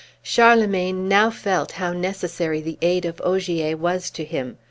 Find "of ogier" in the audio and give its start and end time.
3.05-3.77